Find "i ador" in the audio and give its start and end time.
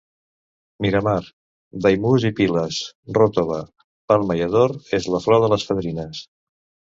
4.41-4.75